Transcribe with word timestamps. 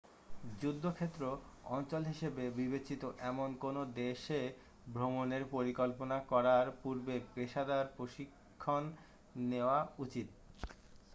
যুদ্ধক্ষেত্র 0.59 1.23
অঞ্চল 1.69 2.03
হিসাবে 2.11 2.43
বিবেচিত 2.57 3.01
এমন 3.23 3.49
কোন 3.59 3.75
দেশে 3.95 4.39
ভ্রমণের 4.87 5.43
পরিকল্পনা 5.51 6.17
করার 6.31 6.65
পুর্বে 6.81 7.15
পেশাদার 7.33 7.85
প্রশিক্ষণ 7.97 8.83
নেয়া 9.43 9.77
উচিৎ 9.99 10.27